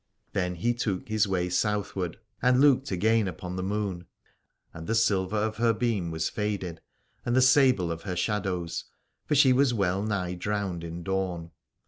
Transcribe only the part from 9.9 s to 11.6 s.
nigh drowned in dawn.